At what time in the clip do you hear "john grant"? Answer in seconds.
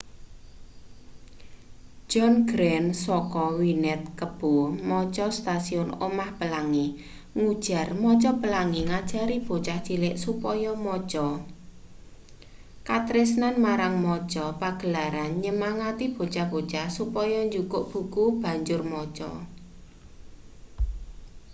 2.11-2.91